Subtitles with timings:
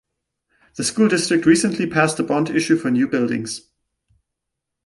[0.77, 3.69] The school district recently passed a bond issue for new buildings.